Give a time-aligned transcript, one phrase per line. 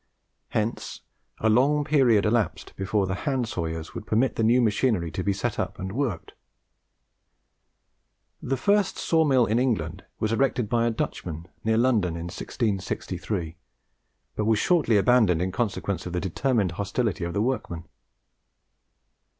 [0.49, 1.01] Hence
[1.41, 5.31] a long period elapsed before the hand sawyers would permit the new machinery to be
[5.31, 6.33] set up and worked.
[8.41, 13.57] The first saw mill in England was erected by a Dutchman, near London, in 1663,
[14.35, 17.83] but was shortly abandoned in consequence of the determined hostility of the workmen.